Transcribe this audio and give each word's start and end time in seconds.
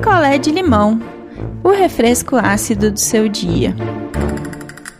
picolé 0.00 0.38
de 0.38 0.50
limão, 0.50 0.98
o 1.62 1.68
refresco 1.68 2.34
ácido 2.34 2.90
do 2.90 2.98
seu 2.98 3.28
dia. 3.28 3.76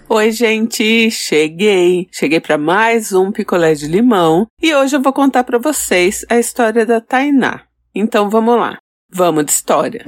Oi, 0.07 0.30
gente, 0.30 1.10
cheguei. 1.10 2.07
Cheguei 2.12 2.38
para 2.38 2.58
mais 2.58 3.10
um 3.10 3.33
picolé 3.33 3.73
de 3.73 3.86
limão 3.86 4.47
e 4.60 4.75
hoje 4.75 4.94
eu 4.94 5.00
vou 5.00 5.15
contar 5.15 5.44
para 5.44 5.57
vocês 5.58 6.23
a 6.28 6.39
história 6.39 6.84
da 6.84 7.00
Tainá. 7.00 7.63
Então 7.94 8.28
vamos 8.28 8.58
lá. 8.58 8.76
Vamos 9.10 9.46
de 9.46 9.52
história. 9.52 10.04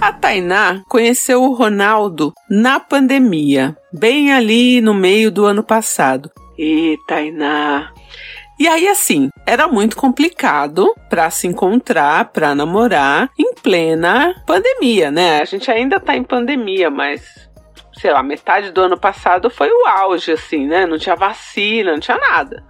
A 0.00 0.12
Tainá 0.12 0.82
conheceu 0.88 1.40
o 1.44 1.54
Ronaldo 1.54 2.32
na 2.50 2.80
pandemia, 2.80 3.76
bem 3.92 4.32
ali 4.32 4.80
no 4.80 4.94
meio 4.94 5.30
do 5.30 5.44
ano 5.44 5.62
passado. 5.62 6.28
E 6.58 6.98
Tainá, 7.06 7.92
e 8.58 8.68
aí, 8.68 8.88
assim, 8.88 9.28
era 9.46 9.66
muito 9.66 9.96
complicado 9.96 10.94
para 11.10 11.28
se 11.30 11.46
encontrar, 11.46 12.26
para 12.26 12.54
namorar 12.54 13.30
em 13.38 13.54
plena 13.54 14.34
pandemia, 14.46 15.10
né? 15.10 15.40
A 15.40 15.44
gente 15.44 15.70
ainda 15.70 15.98
tá 15.98 16.16
em 16.16 16.22
pandemia, 16.22 16.90
mas 16.90 17.44
sei 17.96 18.12
lá, 18.12 18.22
metade 18.22 18.70
do 18.70 18.82
ano 18.82 18.98
passado 18.98 19.50
foi 19.50 19.68
o 19.70 19.86
auge, 19.86 20.32
assim, 20.32 20.66
né? 20.66 20.86
Não 20.86 20.98
tinha 20.98 21.16
vacina, 21.16 21.92
não 21.92 22.00
tinha 22.00 22.18
nada. 22.18 22.64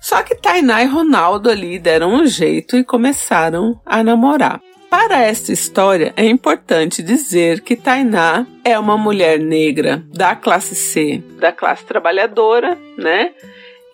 Só 0.00 0.22
que 0.22 0.34
Tainá 0.34 0.82
e 0.82 0.86
Ronaldo 0.86 1.50
ali 1.50 1.78
deram 1.78 2.14
um 2.14 2.26
jeito 2.26 2.76
e 2.76 2.84
começaram 2.84 3.80
a 3.84 4.02
namorar. 4.02 4.60
Para 4.88 5.22
esta 5.22 5.52
história, 5.52 6.12
é 6.16 6.24
importante 6.26 7.02
dizer 7.02 7.60
que 7.60 7.76
Tainá 7.76 8.44
é 8.64 8.76
uma 8.78 8.96
mulher 8.96 9.38
negra 9.38 10.02
da 10.12 10.34
classe 10.34 10.74
C, 10.74 11.22
da 11.38 11.52
classe 11.52 11.84
trabalhadora, 11.84 12.76
né? 12.98 13.32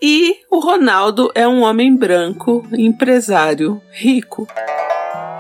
E 0.01 0.41
o 0.51 0.59
Ronaldo 0.59 1.31
é 1.35 1.49
um 1.49 1.63
homem 1.63 1.95
branco, 1.97 2.67
empresário, 2.73 3.81
rico. 3.91 4.47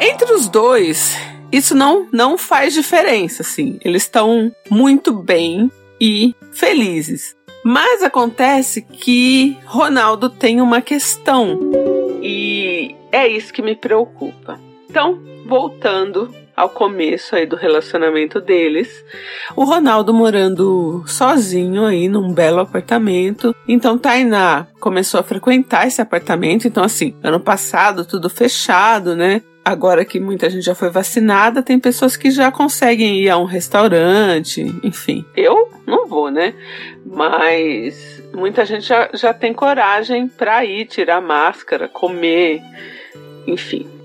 Entre 0.01 0.33
os 0.33 0.49
dois, 0.49 1.15
isso 1.53 1.75
não, 1.75 2.09
não 2.13 2.39
faz 2.39 2.75
diferença, 2.75 3.43
assim. 3.43 3.79
Eles 3.85 4.03
estão 4.03 4.53
muito 4.71 5.13
bem 5.13 5.71
e 6.01 6.35
felizes. 6.53 7.37
Mas 7.65 8.03
acontece 8.03 8.83
que 8.83 9.57
Ronaldo 9.65 10.31
tem 10.31 10.61
uma 10.61 10.81
questão 10.81 11.59
e 12.23 12.95
é 13.11 13.27
isso 13.27 13.53
que 13.53 13.63
me 13.63 13.75
preocupa. 13.75 14.61
Então, 14.89 15.21
voltando 15.45 16.33
ao 16.57 16.71
começo 16.71 17.37
aí 17.37 17.45
do 17.45 17.55
relacionamento 17.55 18.41
deles. 18.41 19.05
O 19.55 19.65
Ronaldo 19.65 20.15
morando 20.15 21.05
sozinho 21.07 21.85
aí 21.85 22.09
num 22.09 22.33
belo 22.33 22.61
apartamento. 22.61 23.55
Então 23.69 23.99
Tainá 23.99 24.67
começou 24.81 25.21
a 25.21 25.23
frequentar 25.23 25.87
esse 25.87 26.01
apartamento. 26.01 26.67
Então 26.67 26.83
assim, 26.83 27.15
ano 27.23 27.39
passado 27.39 28.05
tudo 28.05 28.31
fechado, 28.31 29.15
né? 29.15 29.43
Agora 29.63 30.05
que 30.05 30.21
muita 30.21 30.49
gente 30.49 30.65
já 30.65 30.77
foi 30.77 30.91
vacinada, 30.91 31.61
tem 31.61 31.79
pessoas 31.79 32.17
que 32.17 32.31
já 32.31 32.53
conseguem 32.53 33.21
ir 33.21 33.29
a 33.29 33.37
um 33.37 33.45
restaurante, 33.45 34.63
enfim. 34.83 35.25
Eu 35.37 35.69
não 35.85 36.07
vou, 36.07 36.31
né? 36.31 36.55
Mas 37.05 38.23
muita 38.33 38.65
gente 38.65 38.87
já, 38.87 39.11
já 39.13 39.35
tem 39.35 39.53
coragem 39.53 40.29
para 40.29 40.65
ir 40.65 40.87
tirar 40.87 41.21
máscara, 41.21 41.89
comer, 41.89 42.63
enfim. 43.45 43.96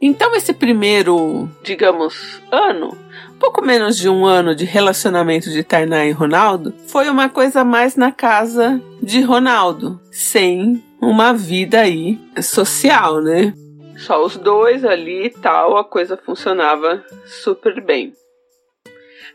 Então, 0.00 0.34
esse 0.34 0.52
primeiro, 0.52 1.48
digamos, 1.62 2.40
ano, 2.50 2.96
pouco 3.40 3.62
menos 3.62 3.96
de 3.96 4.08
um 4.08 4.26
ano 4.26 4.54
de 4.54 4.64
relacionamento 4.64 5.50
de 5.50 5.64
Tainá 5.64 6.04
e 6.04 6.12
Ronaldo, 6.12 6.74
foi 6.86 7.08
uma 7.08 7.28
coisa 7.28 7.64
mais 7.64 7.96
na 7.96 8.12
casa 8.12 8.80
de 9.02 9.20
Ronaldo, 9.22 10.00
sem 10.10 10.84
uma 11.00 11.32
vida 11.32 11.80
aí 11.80 12.18
social, 12.42 13.22
né? 13.22 13.54
Só 13.96 14.22
os 14.22 14.36
dois 14.36 14.84
ali 14.84 15.26
e 15.26 15.30
tal, 15.30 15.78
a 15.78 15.84
coisa 15.84 16.16
funcionava 16.16 17.02
super 17.24 17.80
bem. 17.80 18.12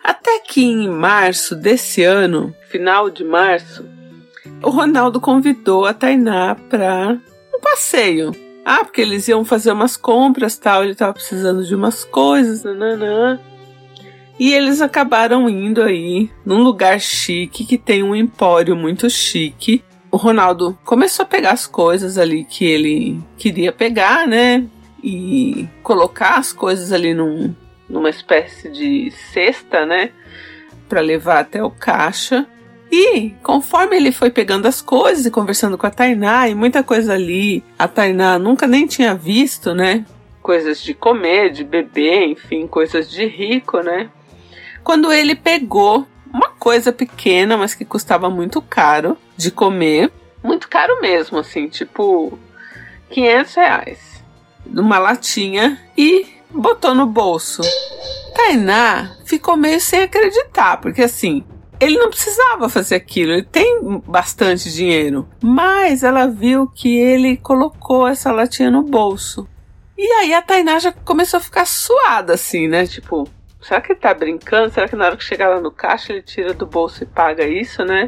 Até 0.03 0.39
que 0.39 0.63
em 0.63 0.87
março 0.87 1.55
desse 1.55 2.03
ano, 2.03 2.53
final 2.69 3.09
de 3.09 3.23
março, 3.23 3.85
o 4.63 4.69
Ronaldo 4.69 5.19
convidou 5.19 5.85
a 5.85 5.93
Tainá 5.93 6.55
para 6.69 7.17
um 7.53 7.59
passeio 7.59 8.31
ah, 8.63 8.83
porque 8.83 9.01
eles 9.01 9.27
iam 9.27 9.43
fazer 9.43 9.71
umas 9.71 9.97
compras 9.97 10.57
tal, 10.57 10.83
ele 10.83 10.95
tava 10.95 11.13
precisando 11.13 11.63
de 11.65 11.73
umas 11.73 12.03
coisas, 12.03 12.63
nananã. 12.63 13.39
E 14.39 14.53
eles 14.53 14.81
acabaram 14.81 15.49
indo 15.49 15.81
aí 15.81 16.29
num 16.45 16.61
lugar 16.61 16.99
chique 16.99 17.65
que 17.65 17.77
tem 17.77 18.01
um 18.01 18.15
empório 18.15 18.75
muito 18.75 19.09
chique. 19.09 19.83
O 20.09 20.17
Ronaldo 20.17 20.77
começou 20.83 21.23
a 21.23 21.27
pegar 21.27 21.51
as 21.51 21.67
coisas 21.67 22.17
ali 22.17 22.43
que 22.43 22.65
ele 22.65 23.21
queria 23.37 23.71
pegar, 23.71 24.27
né? 24.27 24.65
E 25.03 25.67
colocar 25.83 26.37
as 26.37 26.51
coisas 26.51 26.91
ali 26.91 27.13
num, 27.13 27.53
numa 27.87 28.09
espécie 28.09 28.69
de 28.69 29.11
cesta, 29.31 29.85
né? 29.85 30.11
Para 30.89 31.01
levar 31.01 31.39
até 31.39 31.63
o 31.63 31.69
caixa. 31.69 32.47
E 32.91 33.29
conforme 33.41 33.95
ele 33.95 34.11
foi 34.11 34.29
pegando 34.29 34.67
as 34.67 34.81
coisas 34.81 35.25
e 35.25 35.31
conversando 35.31 35.77
com 35.77 35.87
a 35.87 35.91
Tainá 35.91 36.49
e 36.49 36.53
muita 36.53 36.83
coisa 36.83 37.13
ali, 37.13 37.63
a 37.79 37.87
Tainá 37.87 38.37
nunca 38.37 38.67
nem 38.67 38.85
tinha 38.85 39.15
visto, 39.15 39.73
né? 39.73 40.05
Coisas 40.41 40.81
de 40.81 40.93
comer, 40.93 41.51
de 41.51 41.63
beber, 41.63 42.27
enfim, 42.27 42.67
coisas 42.67 43.09
de 43.09 43.25
rico, 43.25 43.79
né? 43.79 44.09
Quando 44.83 45.13
ele 45.13 45.35
pegou 45.35 46.05
uma 46.33 46.49
coisa 46.49 46.91
pequena, 46.91 47.55
mas 47.55 47.73
que 47.73 47.85
custava 47.85 48.29
muito 48.29 48.61
caro 48.61 49.17
de 49.37 49.51
comer, 49.51 50.11
muito 50.43 50.67
caro 50.67 50.99
mesmo, 50.99 51.37
assim, 51.37 51.69
tipo 51.69 52.37
500 53.09 53.55
reais, 53.55 54.23
numa 54.65 54.99
latinha 54.99 55.79
e 55.97 56.25
botou 56.49 56.93
no 56.93 57.05
bolso. 57.05 57.61
Tainá 58.35 59.15
ficou 59.25 59.55
meio 59.55 59.79
sem 59.79 60.03
acreditar, 60.03 60.77
porque 60.77 61.03
assim, 61.03 61.43
ele 61.81 61.97
não 61.97 62.09
precisava 62.09 62.69
fazer 62.69 62.93
aquilo, 62.93 63.31
ele 63.31 63.43
tem 63.43 63.99
bastante 64.05 64.71
dinheiro. 64.71 65.27
Mas 65.41 66.03
ela 66.03 66.27
viu 66.27 66.67
que 66.67 66.95
ele 66.95 67.35
colocou 67.37 68.07
essa 68.07 68.31
latinha 68.31 68.69
no 68.69 68.83
bolso. 68.83 69.47
E 69.97 70.05
aí 70.13 70.33
a 70.33 70.43
Tainá 70.43 70.77
já 70.77 70.91
começou 70.91 71.39
a 71.39 71.41
ficar 71.41 71.65
suada, 71.65 72.35
assim, 72.35 72.67
né? 72.67 72.85
Tipo, 72.85 73.27
será 73.59 73.81
que 73.81 73.93
ele 73.93 73.99
tá 73.99 74.13
brincando? 74.13 74.71
Será 74.71 74.87
que 74.87 74.95
na 74.95 75.05
hora 75.05 75.17
que 75.17 75.23
chegar 75.23 75.49
lá 75.49 75.59
no 75.59 75.71
caixa 75.71 76.13
ele 76.13 76.21
tira 76.21 76.53
do 76.53 76.67
bolso 76.67 77.01
e 77.03 77.07
paga 77.07 77.47
isso, 77.47 77.83
né? 77.83 78.07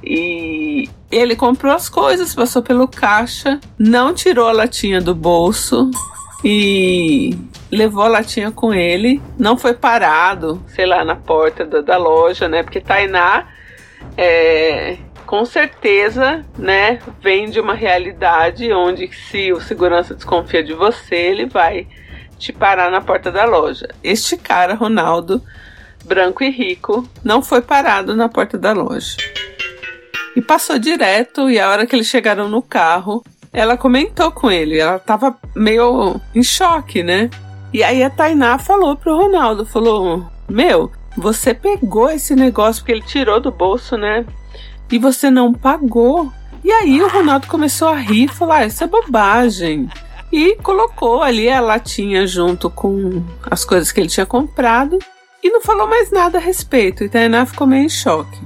E 0.00 0.88
ele 1.10 1.34
comprou 1.34 1.72
as 1.72 1.88
coisas, 1.88 2.34
passou 2.34 2.62
pelo 2.62 2.86
caixa, 2.86 3.58
não 3.76 4.14
tirou 4.14 4.46
a 4.46 4.52
latinha 4.52 5.00
do 5.00 5.14
bolso 5.14 5.90
e 6.44 7.36
levou 7.74 8.04
a 8.04 8.08
latinha 8.08 8.50
com 8.50 8.72
ele, 8.72 9.20
não 9.38 9.56
foi 9.56 9.74
parado, 9.74 10.62
sei 10.68 10.86
lá, 10.86 11.04
na 11.04 11.16
porta 11.16 11.64
da, 11.64 11.80
da 11.80 11.96
loja, 11.96 12.48
né? 12.48 12.62
Porque 12.62 12.80
Tainá 12.80 13.46
é, 14.16 14.96
com 15.26 15.44
certeza, 15.44 16.44
né, 16.56 17.00
vem 17.20 17.50
de 17.50 17.58
uma 17.58 17.74
realidade 17.74 18.72
onde 18.72 19.10
se 19.12 19.52
o 19.52 19.60
segurança 19.60 20.14
desconfia 20.14 20.62
de 20.62 20.72
você, 20.72 21.16
ele 21.16 21.46
vai 21.46 21.86
te 22.38 22.52
parar 22.52 22.90
na 22.90 23.00
porta 23.00 23.32
da 23.32 23.44
loja. 23.44 23.88
Este 24.02 24.36
cara, 24.36 24.74
Ronaldo, 24.74 25.42
branco 26.04 26.44
e 26.44 26.50
rico, 26.50 27.08
não 27.24 27.42
foi 27.42 27.62
parado 27.62 28.14
na 28.14 28.28
porta 28.28 28.58
da 28.58 28.72
loja. 28.72 29.16
E 30.36 30.42
passou 30.42 30.78
direto, 30.78 31.48
e 31.48 31.58
a 31.58 31.70
hora 31.70 31.86
que 31.86 31.96
eles 31.96 32.06
chegaram 32.06 32.48
no 32.48 32.60
carro, 32.60 33.24
ela 33.52 33.76
comentou 33.76 34.30
com 34.32 34.50
ele, 34.50 34.78
ela 34.78 34.98
tava 34.98 35.36
meio 35.54 36.20
em 36.34 36.42
choque, 36.42 37.02
né? 37.02 37.30
E 37.74 37.82
aí 37.82 38.04
a 38.04 38.08
Tainá 38.08 38.56
falou 38.56 38.94
pro 38.94 39.16
Ronaldo, 39.16 39.66
falou: 39.66 40.24
"Meu, 40.48 40.92
você 41.16 41.52
pegou 41.52 42.08
esse 42.08 42.36
negócio 42.36 42.80
porque 42.80 42.92
ele 42.92 43.02
tirou 43.02 43.40
do 43.40 43.50
bolso, 43.50 43.96
né? 43.96 44.24
E 44.88 44.96
você 44.96 45.28
não 45.28 45.52
pagou". 45.52 46.32
E 46.62 46.70
aí 46.70 47.02
o 47.02 47.08
Ronaldo 47.08 47.48
começou 47.48 47.88
a 47.88 47.96
rir, 47.96 48.28
falou: 48.28 48.54
ah, 48.54 48.64
"Isso 48.64 48.84
é 48.84 48.86
bobagem". 48.86 49.90
E 50.32 50.54
colocou 50.62 51.20
ali 51.20 51.50
a 51.50 51.60
latinha 51.60 52.24
junto 52.28 52.70
com 52.70 53.24
as 53.50 53.64
coisas 53.64 53.90
que 53.90 54.00
ele 54.00 54.08
tinha 54.08 54.24
comprado 54.24 54.96
e 55.42 55.50
não 55.50 55.60
falou 55.60 55.88
mais 55.88 56.12
nada 56.12 56.38
a 56.38 56.40
respeito. 56.40 57.02
E 57.02 57.08
Tainá 57.08 57.44
ficou 57.44 57.66
meio 57.66 57.86
em 57.86 57.88
choque. 57.88 58.38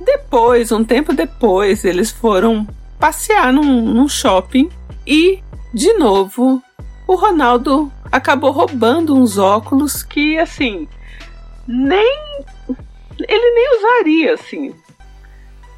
Depois, 0.00 0.70
um 0.70 0.84
tempo 0.84 1.12
depois, 1.12 1.84
eles 1.84 2.12
foram 2.12 2.66
passear 2.98 3.52
num, 3.52 3.82
num 3.82 4.08
shopping 4.08 4.70
e, 5.04 5.40
de 5.74 5.92
novo, 5.94 6.62
o 7.08 7.14
Ronaldo 7.14 7.90
acabou 8.12 8.52
roubando 8.52 9.16
uns 9.16 9.38
óculos 9.38 10.02
que, 10.02 10.38
assim, 10.38 10.86
nem. 11.66 12.44
Ele 13.18 13.50
nem 13.54 13.78
usaria, 13.78 14.34
assim. 14.34 14.74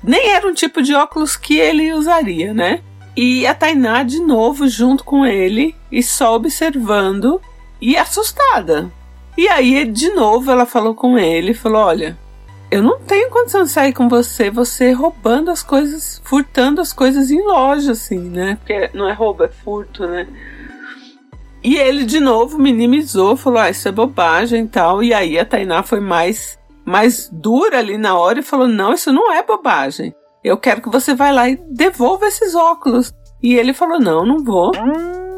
Nem 0.02 0.30
era 0.30 0.46
um 0.46 0.52
tipo 0.52 0.82
de 0.82 0.92
óculos 0.92 1.36
que 1.36 1.56
ele 1.56 1.92
usaria, 1.92 2.52
né? 2.52 2.80
E 3.16 3.46
a 3.46 3.54
Tainá 3.54 4.02
de 4.02 4.18
novo 4.20 4.66
junto 4.66 5.04
com 5.04 5.24
ele 5.24 5.74
e 5.90 6.02
só 6.02 6.34
observando 6.34 7.40
e 7.80 7.96
assustada. 7.96 8.90
E 9.38 9.48
aí, 9.48 9.84
de 9.84 10.10
novo, 10.10 10.50
ela 10.50 10.66
falou 10.66 10.94
com 10.94 11.16
ele, 11.16 11.54
falou: 11.54 11.82
Olha, 11.82 12.18
eu 12.70 12.82
não 12.82 12.98
tenho 12.98 13.30
condição 13.30 13.62
de 13.62 13.70
sair 13.70 13.92
com 13.92 14.08
você, 14.08 14.50
você 14.50 14.90
roubando 14.90 15.50
as 15.50 15.62
coisas, 15.62 16.20
furtando 16.24 16.80
as 16.80 16.92
coisas 16.92 17.30
em 17.30 17.42
loja, 17.46 17.92
assim, 17.92 18.18
né? 18.18 18.56
Porque 18.56 18.90
não 18.92 19.08
é 19.08 19.12
roubo, 19.12 19.44
é 19.44 19.48
furto, 19.48 20.06
né? 20.06 20.26
E 21.62 21.76
ele 21.76 22.04
de 22.04 22.20
novo 22.20 22.58
minimizou, 22.58 23.36
falou: 23.36 23.58
ah, 23.60 23.70
isso 23.70 23.88
é 23.88 23.92
bobagem 23.92 24.64
e 24.64 24.68
tal. 24.68 25.02
E 25.02 25.12
aí 25.12 25.38
a 25.38 25.44
Tainá 25.44 25.82
foi 25.82 26.00
mais, 26.00 26.58
mais 26.84 27.28
dura 27.30 27.78
ali 27.78 27.98
na 27.98 28.16
hora 28.16 28.40
e 28.40 28.44
falou: 28.44 28.66
não, 28.66 28.94
isso 28.94 29.12
não 29.12 29.32
é 29.32 29.42
bobagem. 29.42 30.14
Eu 30.42 30.56
quero 30.56 30.80
que 30.80 30.88
você 30.88 31.14
vá 31.14 31.30
lá 31.30 31.48
e 31.48 31.56
devolva 31.70 32.26
esses 32.26 32.54
óculos. 32.54 33.12
E 33.42 33.54
ele 33.54 33.74
falou: 33.74 34.00
não, 34.00 34.24
não 34.24 34.42
vou. 34.42 34.72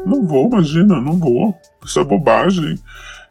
Não 0.05 0.25
vou, 0.25 0.47
imagina, 0.47 0.99
não 0.99 1.17
vou. 1.17 1.53
Isso 1.83 1.99
é 1.99 2.03
bobagem. 2.03 2.75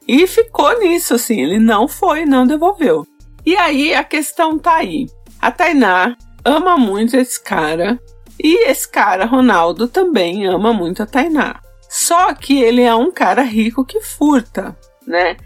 E 0.07 0.27
ficou 0.27 0.79
nisso, 0.81 1.15
assim, 1.15 1.41
ele 1.41 1.59
não 1.59 1.87
foi, 1.87 2.25
não 2.25 2.47
devolveu. 2.47 3.07
E 3.45 3.57
aí 3.57 3.95
a 3.95 4.05
questão 4.05 4.59
tá 4.59 4.77
aí. 4.77 5.07
A 5.41 5.51
Tainá 5.51 6.17
ama 6.45 6.77
muito 6.77 7.17
esse 7.17 7.43
cara. 7.43 7.99
E 8.43 8.69
esse 8.69 8.91
cara, 8.91 9.25
Ronaldo, 9.25 9.87
também 9.87 10.47
ama 10.47 10.73
muito 10.73 11.03
a 11.03 11.07
Tainá. 11.07 11.61
Só 11.93 12.33
que 12.33 12.59
ele 12.59 12.81
é 12.81 12.95
um 12.95 13.13
cara 13.13 13.43
rico 13.43 13.85
que 13.85 14.01
furta, 14.01 14.75
né? 15.07 15.37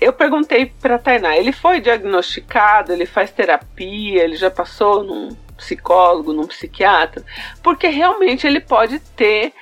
Eu 0.00 0.12
perguntei 0.12 0.66
para 0.66 0.98
Tainá, 0.98 1.36
ele 1.36 1.52
foi 1.52 1.80
diagnosticado, 1.80 2.92
ele 2.92 3.06
faz 3.06 3.30
terapia, 3.30 4.24
ele 4.24 4.34
já 4.34 4.50
passou 4.50 5.04
num 5.04 5.28
psicólogo, 5.56 6.32
num 6.32 6.48
psiquiatra, 6.48 7.24
porque 7.62 7.86
realmente 7.86 8.44
ele 8.44 8.58
pode 8.58 8.98
ter 8.98 9.52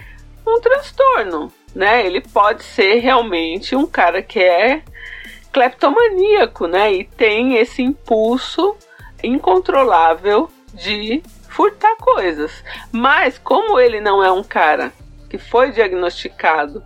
um 0.47 0.59
transtorno, 0.63 1.53
né? 1.75 2.07
Ele 2.07 2.23
pode 2.23 2.65
ser 2.65 3.01
realmente 3.01 3.77
um 3.77 3.87
cara 3.87 4.23
que 4.23 4.41
é 4.41 4.83
cleptomaníaco, 5.53 6.67
né? 6.67 6.91
E 6.91 7.05
tem 7.05 7.59
esse 7.59 7.83
impulso 7.83 8.75
incontrolável 9.23 10.51
de 10.73 11.23
furtar 11.51 11.97
coisas. 11.97 12.65
Mas 12.91 13.37
como 13.37 13.79
ele 13.79 14.01
não 14.01 14.25
é 14.25 14.33
um 14.33 14.43
cara 14.43 14.91
que 15.31 15.39
foi 15.39 15.71
diagnosticado 15.71 16.83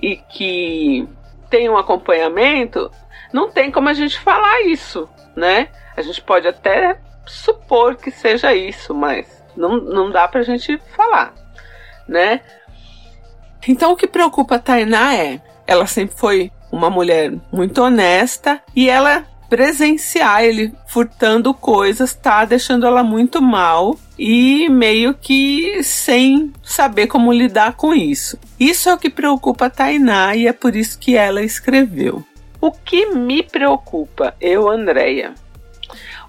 e 0.00 0.16
que 0.16 1.06
tem 1.50 1.68
um 1.68 1.76
acompanhamento, 1.76 2.90
não 3.32 3.50
tem 3.50 3.70
como 3.70 3.88
a 3.88 3.92
gente 3.92 4.18
falar 4.20 4.62
isso, 4.62 5.08
né? 5.34 5.68
A 5.96 6.00
gente 6.00 6.22
pode 6.22 6.46
até 6.46 6.98
supor 7.26 7.96
que 7.96 8.10
seja 8.10 8.54
isso, 8.54 8.94
mas 8.94 9.26
não, 9.56 9.76
não 9.76 10.10
dá 10.10 10.28
pra 10.28 10.42
gente 10.42 10.78
falar, 10.96 11.34
né? 12.06 12.40
Então 13.66 13.92
o 13.92 13.96
que 13.96 14.06
preocupa 14.06 14.54
a 14.54 14.58
Tainá 14.60 15.14
é, 15.14 15.40
ela 15.66 15.86
sempre 15.86 16.16
foi 16.16 16.52
uma 16.70 16.88
mulher 16.88 17.32
muito 17.52 17.82
honesta 17.82 18.62
e 18.74 18.88
ela 18.88 19.26
presenciar 19.48 20.44
ele 20.44 20.72
furtando 20.86 21.54
coisas 21.54 22.14
tá 22.14 22.44
deixando 22.44 22.86
ela 22.86 23.02
muito 23.02 23.40
mal 23.40 23.98
e 24.18 24.68
meio 24.68 25.14
que 25.14 25.82
sem 25.82 26.52
saber 26.62 27.06
como 27.06 27.32
lidar 27.32 27.74
com 27.74 27.94
isso. 27.94 28.38
Isso 28.58 28.88
é 28.88 28.94
o 28.94 28.98
que 28.98 29.08
preocupa 29.08 29.66
a 29.66 29.70
Tainá 29.70 30.34
e 30.34 30.46
é 30.46 30.52
por 30.52 30.76
isso 30.76 30.98
que 30.98 31.16
ela 31.16 31.42
escreveu. 31.42 32.24
O 32.60 32.72
que 32.72 33.06
me 33.06 33.42
preocupa, 33.42 34.34
eu, 34.40 34.68
Andréia? 34.68 35.32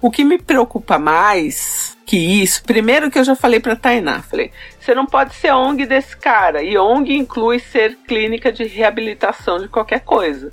O 0.00 0.10
que 0.10 0.24
me 0.24 0.38
preocupa 0.38 0.98
mais 0.98 1.96
que 2.06 2.16
isso, 2.16 2.62
primeiro 2.62 3.10
que 3.10 3.18
eu 3.18 3.24
já 3.24 3.36
falei 3.36 3.60
para 3.60 3.76
Tainá, 3.76 4.22
falei, 4.22 4.50
você 4.80 4.94
não 4.94 5.06
pode 5.06 5.34
ser 5.34 5.52
ONG 5.52 5.86
desse 5.86 6.16
cara, 6.16 6.62
e 6.62 6.76
ONG 6.76 7.14
inclui 7.14 7.58
ser 7.58 7.96
clínica 8.06 8.50
de 8.50 8.64
reabilitação 8.64 9.60
de 9.60 9.68
qualquer 9.68 10.00
coisa 10.00 10.50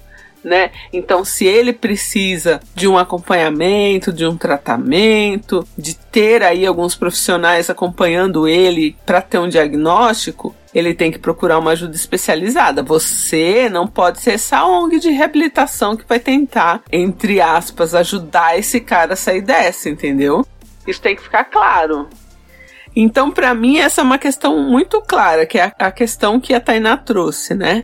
né? 0.48 0.72
Então, 0.94 1.26
se 1.26 1.46
ele 1.46 1.74
precisa 1.74 2.60
de 2.74 2.88
um 2.88 2.98
acompanhamento, 2.98 4.14
de 4.14 4.26
um 4.26 4.38
tratamento, 4.38 5.68
de 5.78 5.96
ter 5.96 6.42
aí 6.42 6.66
alguns 6.66 6.96
profissionais 6.96 7.70
acompanhando 7.70 8.48
ele 8.48 8.96
para 9.06 9.22
ter 9.22 9.38
um 9.38 9.50
diagnóstico, 9.50 10.56
ele 10.74 10.94
tem 10.94 11.12
que 11.12 11.20
procurar 11.20 11.60
uma 11.60 11.72
ajuda 11.72 11.96
especializada. 11.96 12.82
Você 12.84 13.70
não 13.70 13.86
pode 13.86 14.22
ser 14.22 14.32
essa 14.32 14.66
ONG 14.66 15.00
de 15.00 15.10
reabilitação 15.10 15.96
que 15.96 16.08
vai 16.08 16.20
tentar, 16.20 16.82
entre 16.92 17.42
aspas, 17.42 17.94
ajudar 17.94 18.58
esse 18.58 18.80
cara 18.80 19.14
a 19.14 19.18
sair 19.18 19.42
dessa, 19.42 19.90
entendeu? 19.90 20.46
Isso 20.88 21.02
tem 21.02 21.16
que 21.16 21.22
ficar 21.22 21.46
claro. 21.46 22.08
Então, 22.96 23.30
para 23.30 23.54
mim, 23.54 23.78
essa 23.78 24.02
é 24.02 24.04
uma 24.04 24.18
questão 24.18 24.58
muito 24.64 25.02
clara, 25.02 25.46
que 25.46 25.60
é 25.60 25.72
a 25.78 25.92
questão 25.92 26.40
que 26.40 26.54
a 26.54 26.60
Tainá 26.60 26.98
trouxe, 26.98 27.54
né? 27.54 27.84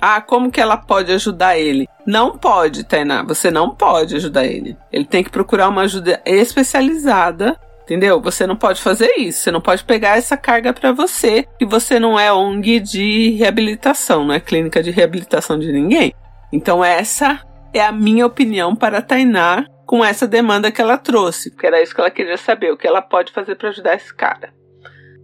Ah, 0.00 0.20
como 0.20 0.50
que 0.50 0.60
ela 0.60 0.76
pode 0.76 1.12
ajudar 1.12 1.58
ele? 1.58 1.88
Não 2.06 2.36
pode, 2.36 2.84
Tainá. 2.84 3.22
Você 3.22 3.50
não 3.50 3.74
pode 3.74 4.16
ajudar 4.16 4.44
ele. 4.44 4.76
Ele 4.92 5.04
tem 5.04 5.24
que 5.24 5.30
procurar 5.30 5.68
uma 5.68 5.82
ajuda 5.82 6.20
especializada 6.24 7.58
Entendeu? 7.90 8.20
Você 8.20 8.46
não 8.46 8.54
pode 8.54 8.80
fazer 8.80 9.12
isso. 9.16 9.40
Você 9.40 9.50
não 9.50 9.60
pode 9.60 9.82
pegar 9.82 10.16
essa 10.16 10.36
carga 10.36 10.72
para 10.72 10.92
você. 10.92 11.44
E 11.60 11.64
você 11.64 11.98
não 11.98 12.16
é 12.16 12.32
ONG 12.32 12.78
de 12.78 13.30
reabilitação, 13.30 14.24
não 14.24 14.32
é 14.32 14.38
clínica 14.38 14.80
de 14.80 14.92
reabilitação 14.92 15.58
de 15.58 15.72
ninguém. 15.72 16.14
Então, 16.52 16.84
essa 16.84 17.44
é 17.74 17.80
a 17.80 17.90
minha 17.90 18.24
opinião 18.24 18.76
para 18.76 18.98
a 18.98 19.02
Tainá 19.02 19.66
com 19.84 20.04
essa 20.04 20.28
demanda 20.28 20.70
que 20.70 20.80
ela 20.80 20.96
trouxe. 20.96 21.50
Porque 21.50 21.66
era 21.66 21.82
isso 21.82 21.92
que 21.92 22.00
ela 22.00 22.12
queria 22.12 22.36
saber: 22.36 22.70
o 22.70 22.76
que 22.76 22.86
ela 22.86 23.02
pode 23.02 23.32
fazer 23.32 23.56
para 23.56 23.70
ajudar 23.70 23.96
esse 23.96 24.14
cara. 24.14 24.54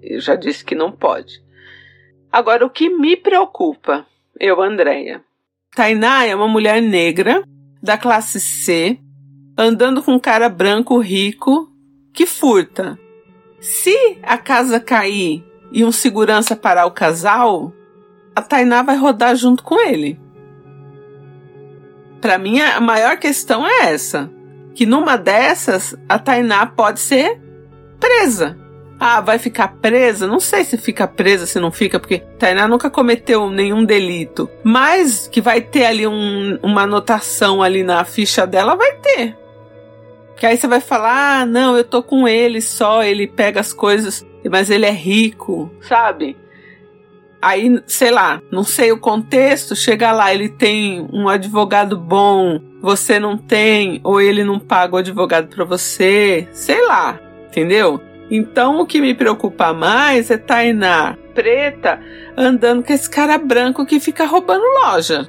Eu 0.02 0.18
já 0.18 0.34
disse 0.34 0.64
que 0.64 0.74
não 0.74 0.90
pode. 0.90 1.34
Agora, 2.32 2.66
o 2.66 2.70
que 2.70 2.88
me 2.88 3.16
preocupa 3.16 4.04
eu, 4.40 4.62
Andréia. 4.62 5.22
Tainá 5.74 6.24
é 6.24 6.34
uma 6.34 6.48
mulher 6.48 6.80
negra, 6.80 7.42
da 7.82 7.98
classe 7.98 8.40
C, 8.40 8.98
andando 9.56 10.02
com 10.02 10.12
um 10.12 10.18
cara 10.18 10.48
branco 10.48 10.98
rico 10.98 11.70
que 12.12 12.26
furta. 12.26 12.98
Se 13.60 14.18
a 14.22 14.38
casa 14.38 14.80
cair 14.80 15.44
e 15.72 15.84
um 15.84 15.92
segurança 15.92 16.56
parar 16.56 16.86
o 16.86 16.90
casal, 16.90 17.72
a 18.34 18.42
Tainá 18.42 18.82
vai 18.82 18.96
rodar 18.96 19.36
junto 19.36 19.62
com 19.62 19.80
ele. 19.80 20.18
Para 22.20 22.38
mim, 22.38 22.60
a 22.60 22.80
maior 22.80 23.18
questão 23.18 23.66
é 23.66 23.92
essa: 23.92 24.30
que 24.74 24.86
numa 24.86 25.16
dessas, 25.16 25.96
a 26.08 26.18
Tainá 26.18 26.66
pode 26.66 27.00
ser 27.00 27.40
presa. 28.00 28.58
Ah, 28.98 29.20
vai 29.20 29.38
ficar 29.38 29.68
presa? 29.80 30.26
Não 30.26 30.40
sei 30.40 30.64
se 30.64 30.78
fica 30.78 31.06
presa, 31.06 31.44
se 31.44 31.60
não 31.60 31.70
fica, 31.70 32.00
porque 32.00 32.18
Tainá 32.38 32.66
nunca 32.66 32.88
cometeu 32.88 33.50
nenhum 33.50 33.84
delito. 33.84 34.48
Mas 34.64 35.28
que 35.28 35.40
vai 35.40 35.60
ter 35.60 35.84
ali 35.84 36.06
um, 36.06 36.58
uma 36.62 36.82
anotação 36.82 37.62
ali 37.62 37.82
na 37.82 38.04
ficha 38.04 38.46
dela, 38.46 38.74
vai 38.74 38.92
ter. 38.94 39.36
Que 40.36 40.46
aí 40.46 40.56
você 40.56 40.66
vai 40.66 40.80
falar: 40.80 41.40
ah, 41.40 41.46
não, 41.46 41.76
eu 41.76 41.84
tô 41.84 42.02
com 42.02 42.26
ele 42.26 42.60
só, 42.60 43.02
ele 43.02 43.26
pega 43.26 43.60
as 43.60 43.72
coisas, 43.72 44.24
mas 44.50 44.70
ele 44.70 44.86
é 44.86 44.90
rico, 44.90 45.70
sabe? 45.80 46.36
Aí, 47.40 47.80
sei 47.86 48.10
lá, 48.10 48.40
não 48.50 48.64
sei 48.64 48.92
o 48.92 48.98
contexto, 48.98 49.76
chega 49.76 50.10
lá, 50.10 50.34
ele 50.34 50.48
tem 50.48 51.06
um 51.12 51.28
advogado 51.28 51.96
bom, 51.96 52.60
você 52.80 53.20
não 53.20 53.36
tem, 53.36 54.00
ou 54.02 54.20
ele 54.20 54.42
não 54.42 54.58
paga 54.58 54.96
o 54.96 54.98
advogado 54.98 55.54
para 55.54 55.64
você, 55.64 56.48
sei 56.50 56.84
lá, 56.86 57.20
entendeu? 57.46 58.00
Então 58.30 58.80
o 58.80 58.86
que 58.86 59.00
me 59.00 59.14
preocupa 59.14 59.72
mais 59.72 60.30
é 60.30 60.36
Tainá 60.36 61.16
preta 61.36 62.00
andando 62.34 62.82
com 62.82 62.92
esse 62.92 63.08
cara 63.08 63.36
branco 63.36 63.84
que 63.84 64.00
fica 64.00 64.24
roubando 64.24 64.64
loja. 64.82 65.28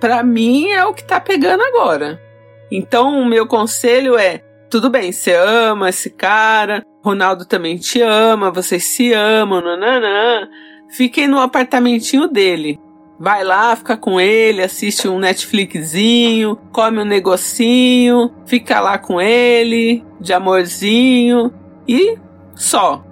Para 0.00 0.22
mim 0.22 0.70
é 0.70 0.84
o 0.86 0.94
que 0.94 1.02
tá 1.02 1.20
pegando 1.20 1.62
agora. 1.64 2.22
Então 2.70 3.20
o 3.20 3.26
meu 3.26 3.46
conselho 3.46 4.16
é: 4.16 4.44
tudo 4.70 4.88
bem, 4.88 5.10
você 5.10 5.34
ama 5.34 5.88
esse 5.88 6.10
cara, 6.10 6.84
Ronaldo 7.04 7.44
também 7.44 7.76
te 7.76 8.00
ama, 8.00 8.52
vocês 8.52 8.84
se 8.84 9.12
amam, 9.12 9.60
nananã. 9.60 10.48
Fiquem 10.90 11.26
no 11.26 11.40
apartamentinho 11.40 12.28
dele. 12.28 12.78
Vai 13.20 13.42
lá, 13.42 13.74
fica 13.74 13.96
com 13.96 14.20
ele, 14.20 14.62
assiste 14.62 15.08
um 15.08 15.18
Netflixzinho, 15.18 16.56
come 16.72 17.00
um 17.00 17.04
negocinho, 17.04 18.32
fica 18.46 18.80
lá 18.80 18.96
com 18.96 19.20
ele, 19.20 20.04
de 20.20 20.32
amorzinho 20.32 21.52
e 21.86 22.16
só. 22.58 23.04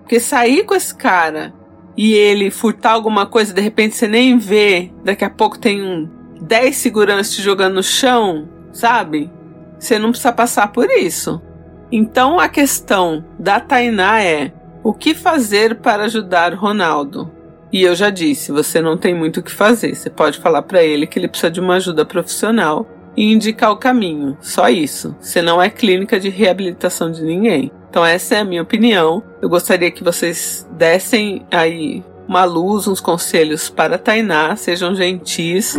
Porque 0.00 0.20
sair 0.20 0.64
com 0.64 0.74
esse 0.74 0.94
cara 0.94 1.52
e 1.96 2.12
ele 2.14 2.50
furtar 2.50 2.92
alguma 2.92 3.26
coisa, 3.26 3.52
de 3.52 3.60
repente 3.60 3.96
você 3.96 4.06
nem 4.06 4.38
vê, 4.38 4.90
daqui 5.04 5.24
a 5.24 5.30
pouco 5.30 5.58
tem 5.58 5.82
um 5.82 6.08
10 6.40 6.76
seguranças 6.76 7.34
te 7.34 7.42
jogando 7.42 7.74
no 7.74 7.82
chão, 7.82 8.48
sabe? 8.72 9.30
Você 9.78 9.98
não 9.98 10.10
precisa 10.10 10.32
passar 10.32 10.68
por 10.72 10.90
isso. 10.90 11.42
Então 11.90 12.38
a 12.38 12.48
questão 12.48 13.24
da 13.38 13.60
Tainá 13.60 14.22
é: 14.22 14.52
o 14.82 14.94
que 14.94 15.14
fazer 15.14 15.76
para 15.80 16.04
ajudar 16.04 16.54
Ronaldo? 16.54 17.30
E 17.72 17.82
eu 17.82 17.94
já 17.94 18.10
disse, 18.10 18.52
você 18.52 18.82
não 18.82 18.98
tem 18.98 19.14
muito 19.14 19.40
o 19.40 19.42
que 19.42 19.50
fazer. 19.50 19.94
Você 19.94 20.10
pode 20.10 20.38
falar 20.38 20.62
para 20.62 20.82
ele 20.82 21.06
que 21.06 21.18
ele 21.18 21.26
precisa 21.26 21.50
de 21.50 21.58
uma 21.58 21.76
ajuda 21.76 22.04
profissional 22.04 22.86
e 23.16 23.32
indicar 23.32 23.72
o 23.72 23.78
caminho. 23.78 24.36
Só 24.42 24.68
isso. 24.68 25.16
Você 25.18 25.40
não 25.40 25.60
é 25.60 25.70
clínica 25.70 26.20
de 26.20 26.28
reabilitação 26.28 27.10
de 27.10 27.22
ninguém. 27.22 27.72
Então 27.92 28.06
essa 28.06 28.36
é 28.36 28.38
a 28.38 28.44
minha 28.44 28.62
opinião. 28.62 29.22
Eu 29.42 29.50
gostaria 29.50 29.90
que 29.90 30.02
vocês 30.02 30.66
dessem 30.70 31.44
aí 31.50 32.02
uma 32.26 32.42
luz, 32.42 32.88
uns 32.88 33.00
conselhos 33.00 33.68
para 33.68 33.98
Tainá, 33.98 34.56
sejam 34.56 34.94
gentis. 34.94 35.76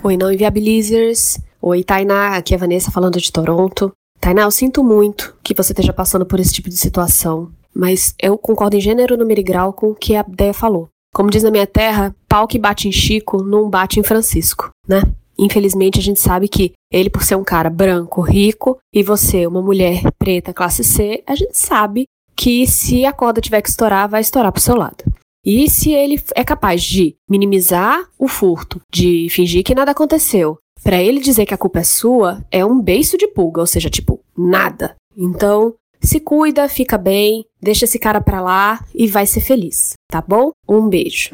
Oi, 0.00 0.16
não 0.16 0.30
inviabilizers. 0.30 1.40
Oi, 1.60 1.82
Tainá, 1.82 2.36
aqui 2.36 2.54
é 2.54 2.56
a 2.56 2.60
Vanessa 2.60 2.92
falando 2.92 3.20
de 3.20 3.32
Toronto. 3.32 3.90
Tainá, 4.20 4.42
eu 4.42 4.50
sinto 4.52 4.84
muito 4.84 5.34
que 5.42 5.52
você 5.52 5.72
esteja 5.72 5.92
passando 5.92 6.24
por 6.24 6.38
esse 6.38 6.52
tipo 6.52 6.68
de 6.68 6.76
situação, 6.76 7.50
mas 7.74 8.14
eu 8.22 8.38
concordo 8.38 8.76
em 8.76 8.80
gênero, 8.80 9.16
número 9.16 9.40
e 9.40 9.42
grau 9.42 9.72
com 9.72 9.88
o 9.88 9.94
que 9.96 10.14
a 10.14 10.22
Deia 10.22 10.54
falou. 10.54 10.88
Como 11.12 11.32
diz 11.32 11.42
na 11.42 11.50
minha 11.50 11.66
terra, 11.66 12.14
pau 12.28 12.46
que 12.46 12.60
bate 12.60 12.86
em 12.86 12.92
Chico 12.92 13.42
não 13.42 13.68
bate 13.68 13.98
em 13.98 14.04
Francisco, 14.04 14.70
né? 14.86 15.02
Infelizmente, 15.40 15.98
a 15.98 16.02
gente 16.02 16.20
sabe 16.20 16.48
que 16.48 16.72
ele, 16.92 17.08
por 17.08 17.22
ser 17.22 17.34
um 17.34 17.42
cara 17.42 17.70
branco, 17.70 18.20
rico, 18.20 18.78
e 18.94 19.02
você, 19.02 19.46
uma 19.46 19.62
mulher 19.62 20.02
preta, 20.18 20.52
classe 20.52 20.84
C, 20.84 21.24
a 21.26 21.34
gente 21.34 21.56
sabe 21.56 22.04
que 22.36 22.66
se 22.66 23.06
a 23.06 23.12
corda 23.12 23.40
tiver 23.40 23.62
que 23.62 23.70
estourar, 23.70 24.06
vai 24.06 24.20
estourar 24.20 24.52
pro 24.52 24.60
seu 24.60 24.76
lado. 24.76 25.02
E 25.44 25.70
se 25.70 25.92
ele 25.92 26.22
é 26.34 26.44
capaz 26.44 26.82
de 26.82 27.16
minimizar 27.28 28.06
o 28.18 28.28
furto, 28.28 28.82
de 28.92 29.28
fingir 29.30 29.64
que 29.64 29.74
nada 29.74 29.92
aconteceu, 29.92 30.58
para 30.84 31.02
ele 31.02 31.20
dizer 31.20 31.46
que 31.46 31.54
a 31.54 31.58
culpa 31.58 31.78
é 31.78 31.84
sua, 31.84 32.44
é 32.50 32.62
um 32.62 32.78
beiço 32.78 33.16
de 33.16 33.26
pulga, 33.26 33.62
ou 33.62 33.66
seja, 33.66 33.88
tipo, 33.88 34.20
nada. 34.36 34.94
Então, 35.16 35.74
se 36.02 36.20
cuida, 36.20 36.68
fica 36.68 36.98
bem, 36.98 37.46
deixa 37.62 37.86
esse 37.86 37.98
cara 37.98 38.20
pra 38.20 38.42
lá 38.42 38.84
e 38.94 39.06
vai 39.06 39.24
ser 39.24 39.40
feliz, 39.40 39.94
tá 40.10 40.22
bom? 40.26 40.50
Um 40.68 40.86
beijo. 40.86 41.30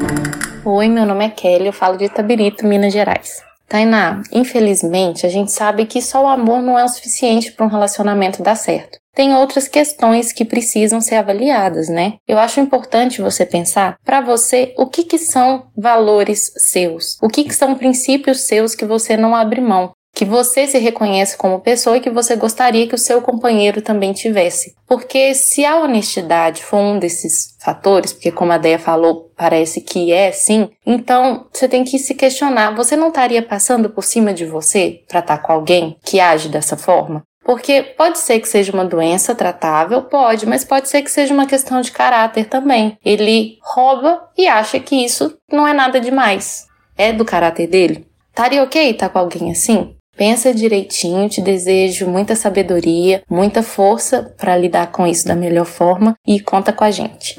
Oi, 0.65 0.89
meu 0.89 1.07
nome 1.07 1.25
é 1.25 1.31
Kelly, 1.31 1.67
eu 1.67 1.73
falo 1.73 1.97
de 1.97 2.05
Itabirito, 2.05 2.65
Minas 2.65 2.93
Gerais. 2.93 3.46
Tainá, 3.69 4.23
infelizmente, 4.33 5.27
a 5.27 5.29
gente 5.29 5.51
sabe 5.51 5.87
que 5.87 6.01
só 6.01 6.25
o 6.25 6.29
amor 6.29 6.63
não 6.63 6.79
é 6.79 6.85
o 6.85 6.89
suficiente 6.89 7.53
para 7.53 7.67
um 7.67 7.71
relacionamento 7.71 8.43
dar 8.43 8.55
certo. 8.55 8.99
Tem 9.15 9.35
outras 9.35 9.67
questões 9.67 10.31
que 10.31 10.45
precisam 10.45 11.01
ser 11.01 11.17
avaliadas, 11.17 11.89
né? 11.89 12.15
Eu 12.29 12.39
acho 12.39 12.61
importante 12.61 13.23
você 13.23 13.47
pensar, 13.47 13.97
para 14.05 14.21
você, 14.21 14.75
o 14.77 14.87
que, 14.87 15.03
que 15.03 15.19
são 15.19 15.69
valores 15.75 16.53
seus? 16.57 17.17
O 17.23 17.29
que, 17.29 17.45
que 17.45 17.55
são 17.55 17.75
princípios 17.75 18.43
seus 18.43 18.75
que 18.75 18.85
você 18.85 19.17
não 19.17 19.35
abre 19.35 19.61
mão? 19.61 19.93
Que 20.17 20.25
você 20.25 20.67
se 20.67 20.79
reconhece 20.79 21.37
como 21.37 21.61
pessoa 21.61 21.99
e 21.99 22.01
que 22.01 22.09
você 22.09 22.37
gostaria 22.37 22.89
que 22.89 22.95
o 22.95 22.99
seu 22.99 23.21
companheiro 23.21 23.83
também 23.83 24.15
tivesse. 24.15 24.75
Porque 24.87 25.35
se 25.35 25.63
a 25.63 25.77
honestidade 25.77 26.65
for 26.65 26.79
um 26.79 26.99
desses 26.99 27.55
fatores, 27.61 28.15
porque 28.15 28.33
como 28.33 28.51
a 28.51 28.57
Deia 28.57 28.79
falou, 28.79 29.31
parece 29.37 29.83
que 29.83 30.15
é 30.15 30.33
sim, 30.33 30.71
então 30.87 31.47
você 31.53 31.69
tem 31.69 31.85
que 31.85 31.99
se 31.99 32.15
questionar, 32.15 32.75
você 32.75 32.97
não 32.97 33.09
estaria 33.09 33.43
passando 33.43 33.91
por 33.91 34.03
cima 34.03 34.33
de 34.33 34.47
você 34.47 35.03
para 35.07 35.21
estar 35.21 35.37
com 35.37 35.53
alguém 35.53 35.99
que 36.03 36.19
age 36.19 36.49
dessa 36.49 36.79
forma? 36.79 37.23
Porque 37.45 37.83
pode 37.83 38.19
ser 38.19 38.41
que 38.41 38.49
seja 38.49 38.73
uma 38.73 38.87
doença 38.87 39.35
tratável, 39.35 40.01
pode, 40.01 40.47
mas 40.47 40.65
pode 40.65 40.89
ser 40.89 41.03
que 41.03 41.11
seja 41.11 41.35
uma 41.35 41.47
questão 41.47 41.83
de 41.83 41.93
caráter 41.93 42.47
também. 42.47 42.97
Ele 43.05 43.59
rouba 43.61 44.31
e 44.37 44.49
acha 44.49 44.81
que 44.81 44.97
isso 44.97 45.37
não 45.53 45.69
é 45.69 45.75
nada 45.75 46.01
demais. 46.01 46.65
É 46.97 47.13
do 47.13 47.25
caráter 47.25 47.67
dele? 47.67 48.07
Estaria 48.31 48.63
ok 48.63 48.91
estar 48.91 49.11
com 49.11 49.19
alguém 49.19 49.51
assim? 49.51 49.96
Pensa 50.17 50.55
direitinho, 50.55 51.29
te 51.29 51.43
desejo 51.43 52.09
muita 52.09 52.35
sabedoria, 52.35 53.23
muita 53.29 53.63
força 53.63 54.35
para 54.39 54.57
lidar 54.57 54.91
com 54.91 55.07
isso 55.07 55.29
da 55.29 55.37
melhor 55.37 55.67
forma 55.67 56.15
e 56.27 56.41
conta 56.41 56.73
com 56.73 56.85
a 56.85 56.91
gente. 56.91 57.37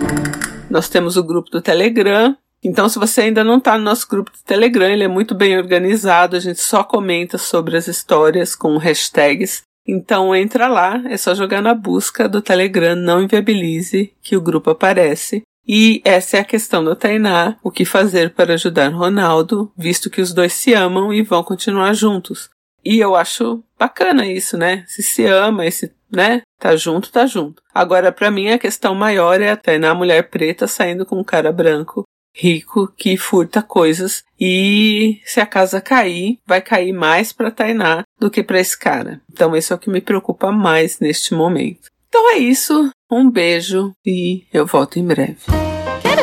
Nós 0.69 0.88
temos 0.88 1.17
o 1.17 1.24
grupo 1.24 1.50
do 1.50 1.60
Telegram. 1.60 2.38
Então, 2.63 2.88
se 2.88 3.00
você 3.00 3.22
ainda 3.22 3.43
não 3.43 3.57
está 3.57 3.77
no 3.77 3.84
nosso 3.84 4.07
grupo 4.07 4.31
do 4.31 4.43
Telegram, 4.46 4.88
ele 4.88 5.03
é 5.03 5.07
muito 5.07 5.34
bem 5.34 5.57
organizado. 5.57 6.36
A 6.36 6.39
gente 6.39 6.62
só 6.62 6.84
comenta 6.84 7.38
sobre 7.39 7.77
as 7.77 7.88
histórias 7.88 8.55
com 8.55 8.77
hashtags. 8.77 9.63
Então, 9.88 10.36
entra 10.36 10.67
lá, 10.67 11.01
é 11.10 11.17
só 11.17 11.34
jogar 11.34 11.62
na 11.62 11.74
busca 11.74 12.27
do 12.29 12.41
Telegram 12.41 12.96
Não 12.96 13.24
Inviabilize, 13.24 14.12
que 14.22 14.36
o 14.36 14.41
grupo 14.41 14.69
aparece. 14.69 15.41
E 15.67 16.01
essa 16.05 16.38
é 16.38 16.39
a 16.41 16.46
questão 16.46 16.84
da 16.84 16.96
Tainá, 16.96 17.57
o 17.63 17.72
que 17.72 17.86
fazer 17.86 18.34
para 18.34 18.53
ajudar 18.53 18.89
Ronaldo, 18.89 19.72
visto 19.75 20.10
que 20.10 20.22
os 20.22 20.34
dois 20.34 20.53
se 20.53 20.74
amam 20.74 21.13
e 21.13 21.24
vão 21.24 21.43
continuar 21.43 21.93
juntos. 21.93 22.50
E 22.84 23.00
eu 23.00 23.15
acho 23.15 23.63
bacana 23.77 24.25
isso, 24.25 24.57
né? 24.57 24.84
Se 24.88 25.03
se 25.03 25.25
ama, 25.25 25.65
esse, 25.65 25.91
né? 26.12 26.41
Tá 26.60 26.75
junto, 26.75 27.12
tá 27.12 27.25
junto. 27.25 27.62
Agora, 27.74 28.12
para 28.12 28.31
mim, 28.31 28.50
a 28.50 28.60
questão 28.60 28.96
maior 28.96 29.41
é 29.41 29.51
até 29.51 29.77
na 29.77 29.93
mulher 29.93 30.29
preta 30.29 30.67
saindo 30.67 31.05
com 31.05 31.19
um 31.19 31.24
cara 31.24 31.51
branco, 31.51 32.03
rico, 32.34 32.88
que 32.96 33.17
furta 33.17 33.62
coisas. 33.62 34.24
E 34.39 35.19
se 35.25 35.39
a 35.39 35.46
casa 35.46 35.81
cair, 35.81 36.39
vai 36.46 36.62
cair 36.62 36.93
mais 36.93 37.34
pra 37.34 37.51
Tainá 37.51 38.03
do 38.19 38.29
que 38.29 38.43
pra 38.43 38.60
esse 38.60 38.77
cara. 38.77 39.22
Então, 39.31 39.55
isso 39.55 39.74
é 39.74 39.75
o 39.75 39.79
que 39.79 39.89
me 39.89 40.01
preocupa 40.01 40.51
mais 40.51 41.00
neste 41.00 41.34
momento. 41.34 41.88
Então 42.07 42.31
é 42.34 42.38
isso. 42.38 42.89
Um 43.12 43.29
beijo 43.29 43.91
e 44.05 44.46
eu 44.53 44.65
volto 44.65 45.00
em 45.00 45.05
breve. 45.05 45.66